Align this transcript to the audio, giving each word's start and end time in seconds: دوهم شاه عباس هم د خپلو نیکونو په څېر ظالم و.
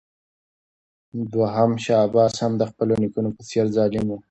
دوهم 1.33 1.71
شاه 1.83 2.01
عباس 2.07 2.33
هم 2.43 2.51
د 2.57 2.63
خپلو 2.71 2.93
نیکونو 3.01 3.29
په 3.35 3.41
څېر 3.49 3.65
ظالم 3.75 4.05
و. 4.09 4.13